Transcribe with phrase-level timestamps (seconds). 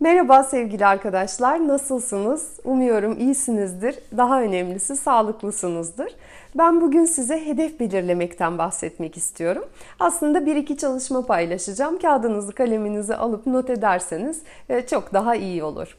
[0.00, 2.60] Merhaba sevgili arkadaşlar, nasılsınız?
[2.64, 3.98] Umuyorum iyisinizdir.
[4.16, 6.14] Daha önemlisi sağlıklısınızdır.
[6.54, 9.64] Ben bugün size hedef belirlemekten bahsetmek istiyorum.
[10.00, 11.98] Aslında bir iki çalışma paylaşacağım.
[11.98, 15.96] Kağıdınızı, kaleminizi alıp not ederseniz e, çok daha iyi olur.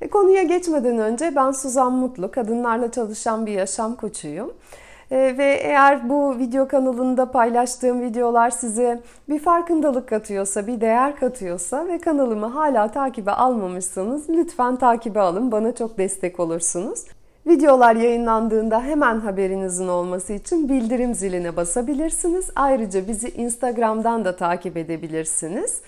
[0.00, 4.52] E, konuya geçmeden önce ben Suzan Mutlu, kadınlarla çalışan bir yaşam koçuyum.
[5.10, 11.88] Ee, ve eğer bu video kanalında paylaştığım videolar size bir farkındalık katıyorsa, bir değer katıyorsa
[11.88, 15.52] ve kanalımı hala takibe almamışsanız lütfen takibe alın.
[15.52, 17.04] Bana çok destek olursunuz.
[17.46, 22.50] Videolar yayınlandığında hemen haberinizin olması için bildirim ziline basabilirsiniz.
[22.56, 25.80] Ayrıca bizi Instagram'dan da takip edebilirsiniz.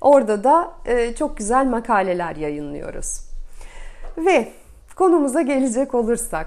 [0.00, 3.20] Orada da e, çok güzel makaleler yayınlıyoruz.
[4.18, 4.48] Ve
[4.96, 6.46] konumuza gelecek olursak,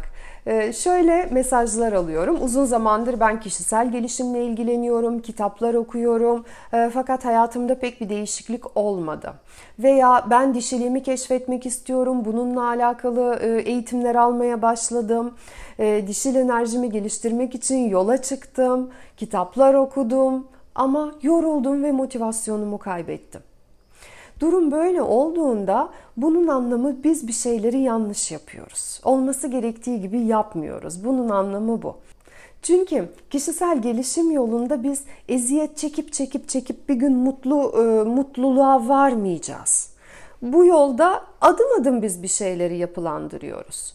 [0.74, 2.38] şöyle mesajlar alıyorum.
[2.42, 6.46] Uzun zamandır ben kişisel gelişimle ilgileniyorum, kitaplar okuyorum.
[6.74, 9.34] Ee, fakat hayatımda pek bir değişiklik olmadı.
[9.80, 12.26] Veya ben dişiliğimi keşfetmek istiyorum.
[12.26, 15.34] Bununla alakalı e, eğitimler almaya başladım.
[15.80, 18.90] Ee, dişil enerjimi geliştirmek için yola çıktım.
[19.18, 23.42] Kitaplar okudum ama yoruldum ve motivasyonumu kaybettim.
[24.40, 29.02] Durum böyle olduğunda bunun anlamı biz bir şeyleri yanlış yapıyoruz.
[29.04, 31.06] Olması gerektiği gibi yapmıyoruz.
[31.06, 31.96] Bunun anlamı bu.
[32.62, 39.94] Çünkü kişisel gelişim yolunda biz eziyet çekip çekip çekip bir gün mutlu e, mutluluğa varmayacağız.
[40.42, 43.94] Bu yolda adım adım biz bir şeyleri yapılandırıyoruz.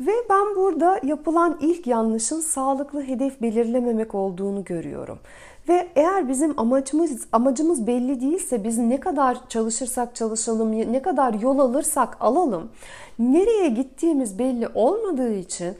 [0.00, 5.18] Ve ben burada yapılan ilk yanlışın sağlıklı hedef belirlememek olduğunu görüyorum.
[5.68, 11.58] Ve eğer bizim amacımız amacımız belli değilse biz ne kadar çalışırsak çalışalım, ne kadar yol
[11.58, 12.70] alırsak alalım,
[13.18, 15.76] nereye gittiğimiz belli olmadığı için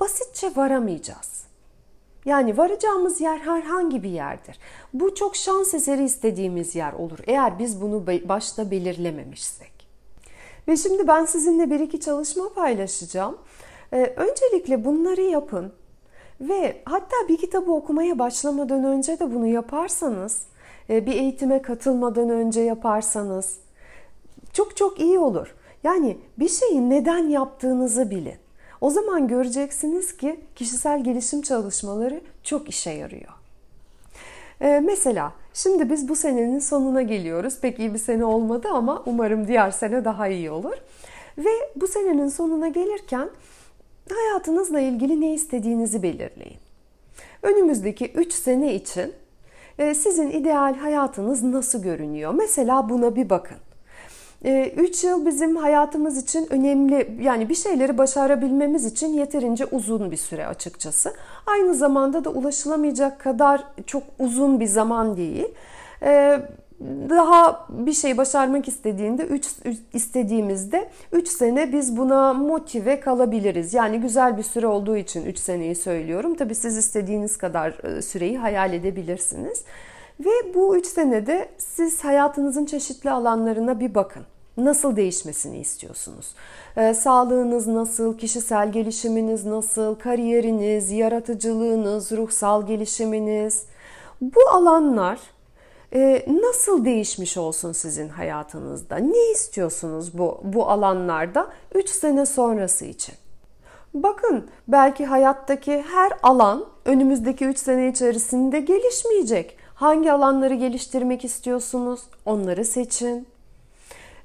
[0.00, 1.48] basitçe varamayacağız.
[2.24, 4.58] Yani varacağımız yer herhangi bir yerdir.
[4.94, 9.72] Bu çok şans eseri istediğimiz yer olur eğer biz bunu başta belirlememişsek.
[10.68, 13.38] Ve şimdi ben sizinle bir iki çalışma paylaşacağım.
[13.92, 15.72] Ee, öncelikle bunları yapın.
[16.40, 20.42] Ve hatta bir kitabı okumaya başlamadan önce de bunu yaparsanız,
[20.90, 23.58] e, bir eğitime katılmadan önce yaparsanız
[24.52, 25.54] çok çok iyi olur.
[25.84, 28.36] Yani bir şeyi neden yaptığınızı bilin.
[28.80, 33.32] O zaman göreceksiniz ki kişisel gelişim çalışmaları çok işe yarıyor.
[34.60, 37.60] Ee, mesela şimdi biz bu senenin sonuna geliyoruz.
[37.60, 40.76] Pek iyi bir sene olmadı ama umarım diğer sene daha iyi olur.
[41.38, 43.30] Ve bu senenin sonuna gelirken
[44.14, 46.58] hayatınızla ilgili ne istediğinizi belirleyin.
[47.42, 49.12] Önümüzdeki 3 sene için
[49.78, 52.34] e, sizin ideal hayatınız nasıl görünüyor?
[52.34, 53.56] Mesela buna bir bakın.
[54.44, 60.16] 3 e, yıl bizim hayatımız için önemli yani bir şeyleri başarabilmemiz için yeterince uzun bir
[60.16, 61.14] süre açıkçası.
[61.46, 65.48] Aynı zamanda da ulaşılamayacak kadar çok uzun bir zaman değil.
[66.80, 69.46] E, daha bir şey başarmak istediğinde 3
[69.92, 73.74] istediğimizde 3 sene biz buna motive kalabiliriz.
[73.74, 76.34] Yani güzel bir süre olduğu için 3 seneyi söylüyorum.
[76.34, 79.64] Tabii siz istediğiniz kadar e, süreyi hayal edebilirsiniz.
[80.20, 84.22] Ve bu 3 senede siz hayatınızın çeşitli alanlarına bir bakın.
[84.56, 86.34] Nasıl değişmesini istiyorsunuz?
[86.76, 93.64] Ee, sağlığınız nasıl, kişisel gelişiminiz nasıl, kariyeriniz, yaratıcılığınız, ruhsal gelişiminiz.
[94.20, 95.18] Bu alanlar
[95.94, 98.96] ee, nasıl değişmiş olsun sizin hayatınızda?
[98.96, 103.14] Ne istiyorsunuz bu, bu alanlarda 3 sene sonrası için?
[103.94, 109.58] Bakın belki hayattaki her alan önümüzdeki 3 sene içerisinde gelişmeyecek.
[109.74, 112.00] Hangi alanları geliştirmek istiyorsunuz?
[112.26, 113.28] Onları seçin.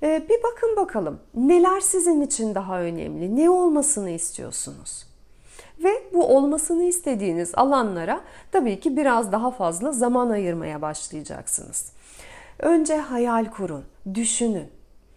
[0.03, 3.35] Ee, bir bakın bakalım neler sizin için daha önemli?
[3.35, 5.12] Ne olmasını istiyorsunuz?
[5.84, 11.91] Ve bu olmasını istediğiniz alanlara tabii ki biraz daha fazla zaman ayırmaya başlayacaksınız.
[12.59, 13.83] Önce hayal kurun,
[14.13, 14.67] düşünün.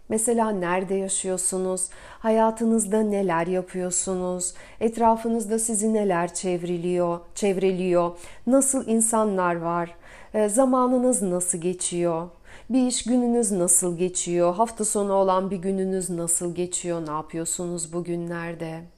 [0.08, 1.88] Mesela nerede yaşıyorsunuz?
[2.18, 4.54] Hayatınızda neler yapıyorsunuz?
[4.80, 8.18] Etrafınızda sizi neler çevriliyor, çevreliyor?
[8.46, 9.94] Nasıl insanlar var?
[10.34, 12.28] E, zamanınız nasıl geçiyor?
[12.70, 14.54] Bir iş gününüz nasıl geçiyor?
[14.54, 17.06] Hafta sonu olan bir gününüz nasıl geçiyor?
[17.06, 18.95] Ne yapıyorsunuz bugünlerde?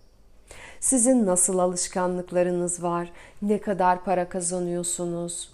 [0.81, 3.13] Sizin nasıl alışkanlıklarınız var?
[3.43, 5.51] Ne kadar para kazanıyorsunuz?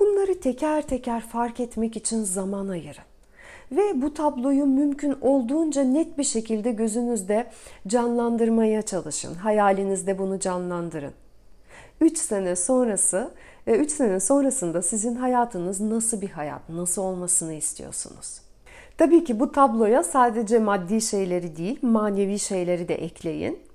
[0.00, 3.04] Bunları teker teker fark etmek için zaman ayırın.
[3.72, 7.50] Ve bu tabloyu mümkün olduğunca net bir şekilde gözünüzde
[7.86, 9.34] canlandırmaya çalışın.
[9.34, 11.12] Hayalinizde bunu canlandırın.
[12.00, 13.30] 3 sene sonrası,
[13.66, 18.40] 3 e, sene sonrasında sizin hayatınız nasıl bir hayat, nasıl olmasını istiyorsunuz?
[18.98, 23.69] Tabii ki bu tabloya sadece maddi şeyleri değil, manevi şeyleri de ekleyin.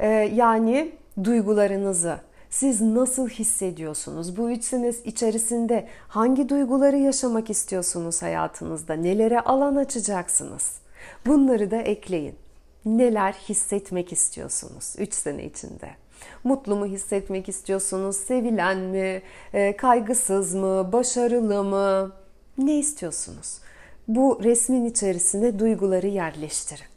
[0.00, 0.92] Ee, yani
[1.24, 2.18] duygularınızı,
[2.50, 4.36] siz nasıl hissediyorsunuz?
[4.36, 8.94] Bu üç sene içerisinde hangi duyguları yaşamak istiyorsunuz hayatınızda?
[8.94, 10.72] Nelere alan açacaksınız?
[11.26, 12.34] Bunları da ekleyin.
[12.84, 15.90] Neler hissetmek istiyorsunuz 3 sene içinde?
[16.44, 18.16] Mutlu mu hissetmek istiyorsunuz?
[18.16, 19.22] Sevilen mi?
[19.52, 20.92] E, kaygısız mı?
[20.92, 22.12] Başarılı mı?
[22.58, 23.58] Ne istiyorsunuz?
[24.08, 26.91] Bu resmin içerisine duyguları yerleştirin.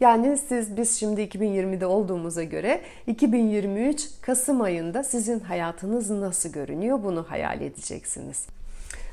[0.00, 7.24] Yani siz biz şimdi 2020'de olduğumuza göre 2023 Kasım ayında sizin hayatınız nasıl görünüyor bunu
[7.28, 8.46] hayal edeceksiniz.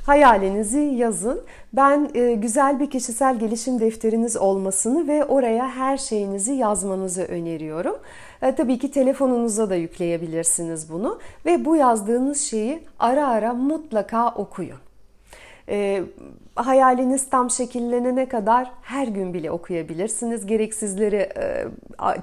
[0.05, 1.41] Hayalinizi yazın.
[1.73, 7.95] Ben e, güzel bir kişisel gelişim defteriniz olmasını ve oraya her şeyinizi yazmanızı öneriyorum.
[8.41, 14.82] E, tabii ki telefonunuza da yükleyebilirsiniz bunu ve bu yazdığınız şeyi ara ara mutlaka okuyun.
[15.69, 16.03] E,
[16.55, 20.45] hayaliniz tam şekillenene kadar her gün bile okuyabilirsiniz.
[20.45, 21.65] Gereksizleri e,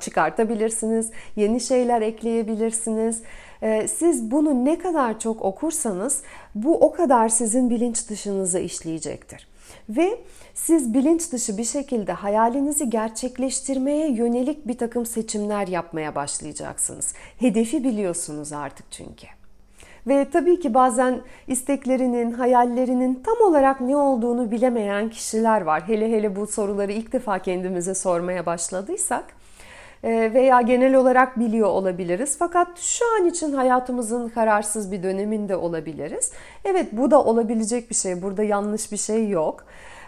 [0.00, 1.10] çıkartabilirsiniz.
[1.36, 3.22] Yeni şeyler ekleyebilirsiniz.
[3.62, 6.22] E, siz bunu ne kadar çok okursanız
[6.54, 9.50] bu o kadar sizin bilinç dışınıza işleyecektir.
[9.88, 10.20] Ve
[10.54, 17.14] siz bilinç dışı bir şekilde hayalinizi gerçekleştirmeye yönelik bir takım seçimler yapmaya başlayacaksınız.
[17.38, 19.39] Hedefi biliyorsunuz artık çünkü.
[20.06, 25.82] Ve tabii ki bazen isteklerinin, hayallerinin tam olarak ne olduğunu bilemeyen kişiler var.
[25.86, 29.24] Hele hele bu soruları ilk defa kendimize sormaya başladıysak
[30.04, 32.36] e, veya genel olarak biliyor olabiliriz.
[32.38, 36.32] Fakat şu an için hayatımızın kararsız bir döneminde olabiliriz.
[36.64, 38.22] Evet bu da olabilecek bir şey.
[38.22, 39.64] Burada yanlış bir şey yok.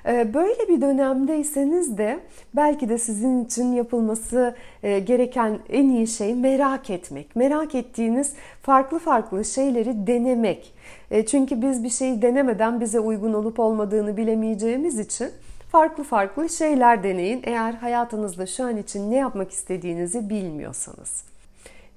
[0.06, 2.20] Ee, böyle bir dönemdeyseniz de
[2.56, 7.36] belki de sizin için yapılması e, gereken en iyi şey merak etmek.
[7.36, 8.32] Merak ettiğiniz
[8.62, 10.74] farklı farklı şeyleri denemek.
[11.10, 15.30] E, çünkü biz bir şeyi denemeden bize uygun olup olmadığını bilemeyeceğimiz için
[15.72, 21.24] farklı farklı şeyler deneyin eğer hayatınızda şu an için ne yapmak istediğinizi bilmiyorsanız.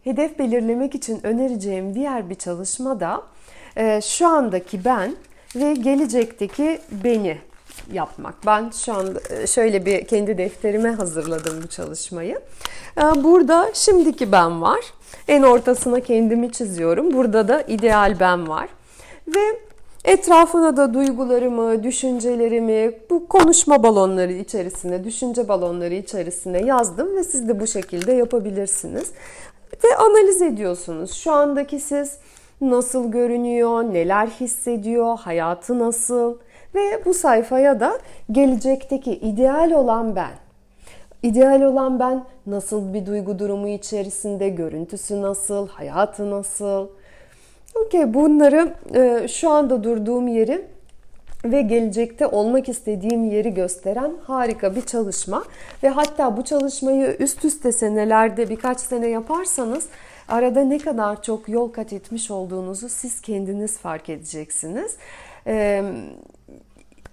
[0.03, 3.23] Hedef belirlemek için önereceğim diğer bir çalışma da
[3.77, 5.15] e, şu andaki ben
[5.55, 7.37] ve gelecekteki beni
[7.93, 8.35] yapmak.
[8.45, 12.39] Ben şu anda e, şöyle bir kendi defterime hazırladım bu çalışmayı.
[12.97, 14.79] E, burada şimdiki ben var.
[15.27, 17.13] En ortasına kendimi çiziyorum.
[17.13, 18.69] Burada da ideal ben var.
[19.27, 19.59] Ve
[20.05, 27.59] etrafına da duygularımı, düşüncelerimi bu konuşma balonları içerisine, düşünce balonları içerisine yazdım ve siz de
[27.59, 29.11] bu şekilde yapabilirsiniz.
[29.83, 31.13] Ve analiz ediyorsunuz.
[31.13, 32.17] Şu andaki siz
[32.61, 36.37] nasıl görünüyor, neler hissediyor, hayatı nasıl,
[36.75, 37.99] ve bu sayfaya da
[38.31, 40.31] gelecekteki ideal olan ben.
[41.23, 46.87] İdeal olan ben nasıl bir duygu durumu içerisinde, görüntüsü nasıl, hayatı nasıl?
[47.75, 50.65] Okey bunları e, şu anda durduğum yeri
[51.45, 55.43] ve gelecekte olmak istediğim yeri gösteren harika bir çalışma.
[55.83, 59.87] Ve hatta bu çalışmayı üst üste senelerde birkaç sene yaparsanız
[60.27, 64.95] arada ne kadar çok yol kat etmiş olduğunuzu siz kendiniz fark edeceksiniz.
[65.47, 65.83] Ee,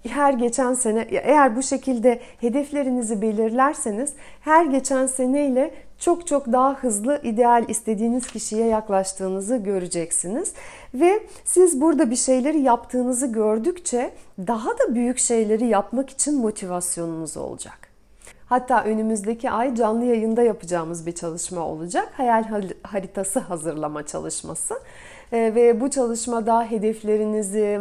[0.09, 7.21] her geçen sene eğer bu şekilde hedeflerinizi belirlerseniz her geçen seneyle çok çok daha hızlı
[7.23, 10.53] ideal istediğiniz kişiye yaklaştığınızı göreceksiniz.
[10.95, 17.93] Ve siz burada bir şeyleri yaptığınızı gördükçe daha da büyük şeyleri yapmak için motivasyonunuz olacak.
[18.47, 22.13] Hatta önümüzdeki ay canlı yayında yapacağımız bir çalışma olacak.
[22.17, 22.45] Hayal
[22.83, 24.75] haritası hazırlama çalışması.
[25.33, 27.81] Ee, ve bu çalışmada hedeflerinizi,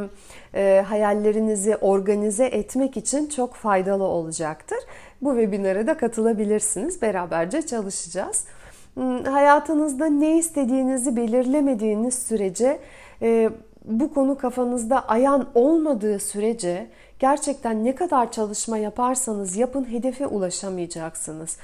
[0.53, 4.79] e, hayallerinizi organize etmek için çok faydalı olacaktır.
[5.21, 7.01] Bu webinara da katılabilirsiniz.
[7.01, 8.45] Beraberce çalışacağız.
[8.93, 12.79] Hmm, hayatınızda ne istediğinizi belirlemediğiniz sürece
[13.21, 13.49] e,
[13.85, 16.87] bu konu kafanızda ayan olmadığı sürece
[17.19, 21.57] gerçekten ne kadar çalışma yaparsanız yapın hedefe ulaşamayacaksınız.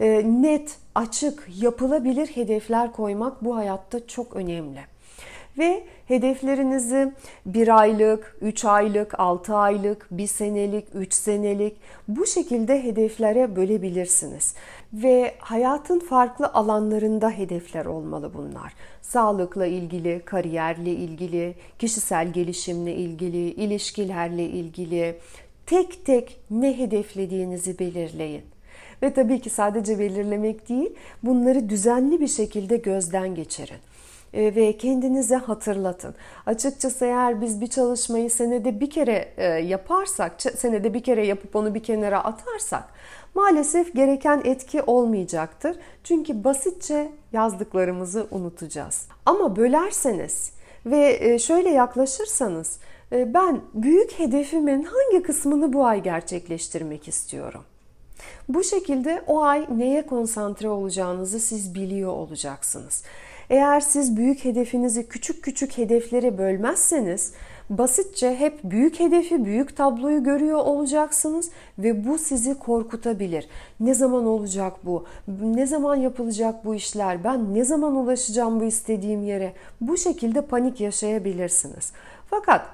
[0.00, 4.93] E, net, açık, yapılabilir hedefler koymak bu hayatta çok önemli
[5.58, 7.12] ve hedeflerinizi
[7.46, 11.76] bir aylık, üç aylık, altı aylık, bir senelik, üç senelik
[12.08, 14.54] bu şekilde hedeflere bölebilirsiniz.
[14.92, 18.72] Ve hayatın farklı alanlarında hedefler olmalı bunlar.
[19.02, 25.16] Sağlıkla ilgili, kariyerle ilgili, kişisel gelişimle ilgili, ilişkilerle ilgili
[25.66, 28.42] tek tek ne hedeflediğinizi belirleyin.
[29.02, 30.90] Ve tabii ki sadece belirlemek değil,
[31.22, 33.78] bunları düzenli bir şekilde gözden geçirin.
[34.34, 36.14] E, ve kendinize hatırlatın.
[36.46, 41.74] Açıkçası eğer biz bir çalışmayı senede bir kere e, yaparsak, senede bir kere yapıp onu
[41.74, 42.84] bir kenara atarsak
[43.34, 45.76] maalesef gereken etki olmayacaktır.
[46.04, 49.08] Çünkü basitçe yazdıklarımızı unutacağız.
[49.26, 50.52] Ama bölerseniz
[50.86, 52.78] ve e, şöyle yaklaşırsanız
[53.12, 57.64] ben büyük hedefimin hangi kısmını bu ay gerçekleştirmek istiyorum?
[58.48, 63.02] Bu şekilde o ay neye konsantre olacağınızı siz biliyor olacaksınız.
[63.50, 67.32] Eğer siz büyük hedefinizi küçük küçük hedeflere bölmezseniz
[67.70, 73.48] basitçe hep büyük hedefi, büyük tabloyu görüyor olacaksınız ve bu sizi korkutabilir.
[73.80, 75.04] Ne zaman olacak bu?
[75.42, 77.24] Ne zaman yapılacak bu işler?
[77.24, 79.52] Ben ne zaman ulaşacağım bu istediğim yere?
[79.80, 81.92] Bu şekilde panik yaşayabilirsiniz.
[82.30, 82.66] Fakat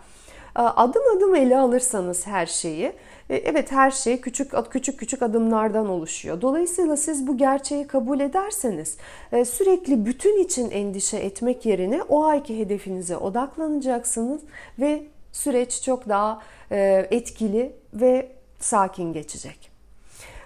[0.54, 2.92] adım adım ele alırsanız her şeyi
[3.30, 6.40] evet her şey küçük küçük küçük adımlardan oluşuyor.
[6.40, 8.96] Dolayısıyla siz bu gerçeği kabul ederseniz
[9.32, 14.40] e, sürekli bütün için endişe etmek yerine o ayki hedefinize odaklanacaksınız
[14.78, 18.28] ve süreç çok daha e, etkili ve
[18.60, 19.70] sakin geçecek.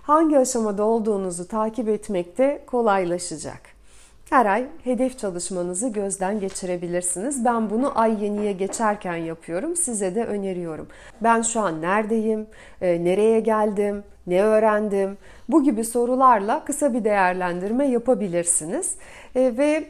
[0.03, 3.74] Hangi aşamada olduğunuzu takip etmek de kolaylaşacak.
[4.31, 7.45] Her ay hedef çalışmanızı gözden geçirebilirsiniz.
[7.45, 9.77] Ben bunu ay yeniye geçerken yapıyorum.
[9.77, 10.89] Size de öneriyorum.
[11.21, 12.47] Ben şu an neredeyim?
[12.81, 14.05] E, nereye geldim?
[14.27, 15.19] Ne öğrendim?
[15.49, 18.95] Bu gibi sorularla kısa bir değerlendirme yapabilirsiniz.
[19.35, 19.85] E, ve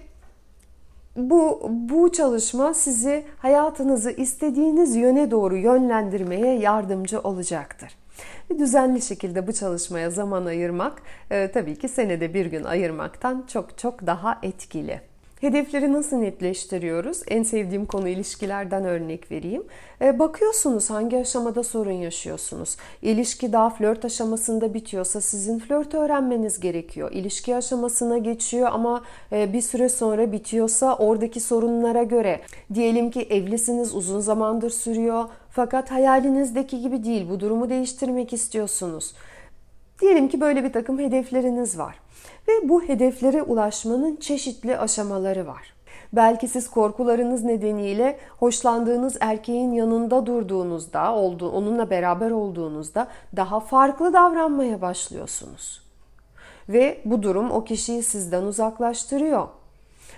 [1.17, 8.04] bu bu çalışma sizi hayatınızı istediğiniz yöne doğru yönlendirmeye yardımcı olacaktır
[8.59, 14.07] düzenli şekilde bu çalışmaya zaman ayırmak e, tabii ki senede bir gün ayırmaktan çok çok
[14.07, 15.01] daha etkili.
[15.45, 17.23] Hedefleri nasıl netleştiriyoruz?
[17.29, 19.63] En sevdiğim konu ilişkilerden örnek vereyim.
[20.01, 22.77] E, bakıyorsunuz hangi aşamada sorun yaşıyorsunuz.
[23.03, 27.13] İlişki daha flört aşamasında bitiyorsa sizin flört öğrenmeniz gerekiyor.
[27.13, 29.03] İlişki aşamasına geçiyor ama
[29.33, 32.41] e, bir süre sonra bitiyorsa oradaki sorunlara göre.
[32.75, 35.25] Diyelim ki evlisiniz uzun zamandır sürüyor
[35.55, 37.29] fakat hayalinizdeki gibi değil.
[37.31, 39.15] Bu durumu değiştirmek istiyorsunuz.
[40.01, 42.01] Diyelim ki böyle bir takım hedefleriniz var.
[42.49, 45.75] Ve bu hedeflere ulaşmanın çeşitli aşamaları var.
[46.13, 55.83] Belki siz korkularınız nedeniyle hoşlandığınız erkeğin yanında durduğunuzda, onunla beraber olduğunuzda daha farklı davranmaya başlıyorsunuz.
[56.69, 59.49] Ve bu durum o kişiyi sizden uzaklaştırıyor.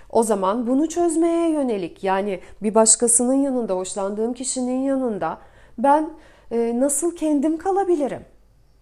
[0.09, 5.37] O zaman bunu çözmeye yönelik yani bir başkasının yanında, hoşlandığım kişinin yanında
[5.77, 6.09] ben
[6.51, 8.25] e, nasıl kendim kalabilirim?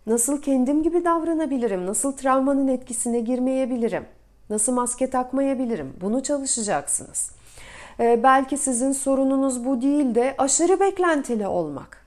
[0.08, 1.86] Nasıl kendim gibi davranabilirim?
[1.86, 4.05] Nasıl travmanın etkisine girmeyebilirim?
[4.50, 5.94] Nasıl maske takmayabilirim?
[6.01, 7.32] Bunu çalışacaksınız.
[8.00, 12.05] Ee, belki sizin sorununuz bu değil de aşırı beklentili olmak.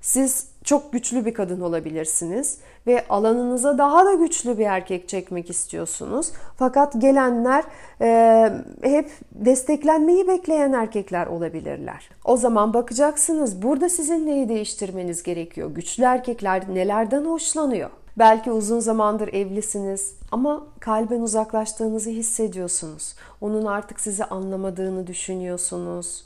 [0.00, 6.32] Siz çok güçlü bir kadın olabilirsiniz ve alanınıza daha da güçlü bir erkek çekmek istiyorsunuz.
[6.56, 7.64] Fakat gelenler
[8.00, 12.10] e, hep desteklenmeyi bekleyen erkekler olabilirler.
[12.24, 15.70] O zaman bakacaksınız burada sizin neyi değiştirmeniz gerekiyor?
[15.70, 17.90] Güçlü erkekler nelerden hoşlanıyor?
[18.18, 23.14] Belki uzun zamandır evlisiniz ama kalben uzaklaştığınızı hissediyorsunuz.
[23.40, 26.24] Onun artık sizi anlamadığını düşünüyorsunuz.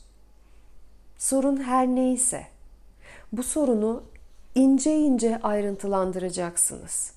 [1.18, 2.42] Sorun her neyse
[3.32, 4.02] bu sorunu
[4.54, 7.12] ince ince ayrıntılandıracaksınız.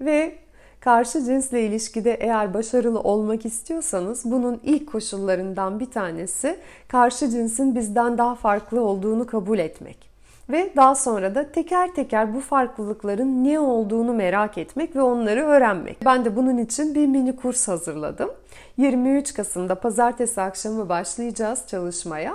[0.00, 0.34] Ve
[0.80, 8.18] karşı cinsle ilişkide eğer başarılı olmak istiyorsanız bunun ilk koşullarından bir tanesi karşı cinsin bizden
[8.18, 10.12] daha farklı olduğunu kabul etmek.
[10.50, 16.04] Ve daha sonra da teker teker bu farklılıkların ne olduğunu merak etmek ve onları öğrenmek.
[16.04, 18.30] Ben de bunun için bir mini kurs hazırladım.
[18.76, 22.34] 23 Kasım'da pazartesi akşamı başlayacağız çalışmaya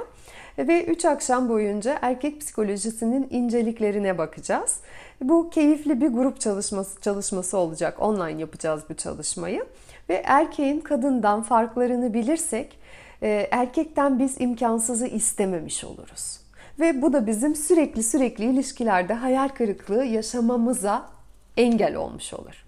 [0.57, 4.79] ve 3 akşam boyunca erkek psikolojisinin inceliklerine bakacağız.
[5.21, 8.01] Bu keyifli bir grup çalışması çalışması olacak.
[8.01, 9.65] Online yapacağız bu çalışmayı.
[10.09, 12.79] Ve erkeğin kadından farklarını bilirsek
[13.21, 16.39] e, erkekten biz imkansızı istememiş oluruz.
[16.79, 21.09] Ve bu da bizim sürekli sürekli ilişkilerde hayal kırıklığı yaşamamıza
[21.57, 22.66] engel olmuş olur.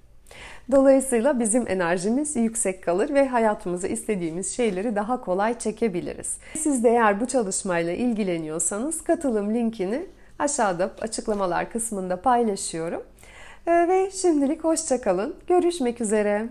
[0.71, 6.37] Dolayısıyla bizim enerjimiz yüksek kalır ve hayatımıza istediğimiz şeyleri daha kolay çekebiliriz.
[6.57, 10.05] Siz de eğer bu çalışmayla ilgileniyorsanız katılım linkini
[10.39, 13.03] aşağıda açıklamalar kısmında paylaşıyorum.
[13.67, 15.35] Ee, ve şimdilik hoşçakalın.
[15.47, 16.49] Görüşmek üzere.